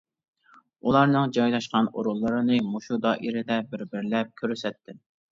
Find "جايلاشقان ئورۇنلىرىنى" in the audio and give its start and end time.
1.35-2.57